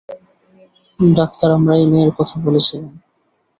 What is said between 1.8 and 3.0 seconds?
এই মেয়ের কথা বলেছিলাম।